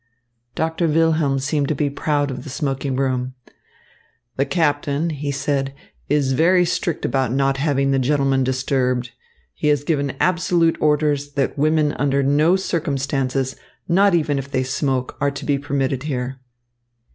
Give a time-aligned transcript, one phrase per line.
[0.55, 3.35] Doctor Wilhelm seemed to be proud of the smoking room.
[4.35, 5.75] "The captain," he said,
[6.09, 9.11] "is very strict about not having the gentlemen disturbed.
[9.53, 13.55] He has given absolute orders that women under no circumstances,
[13.87, 16.39] not even if they smoke, are to be permitted here."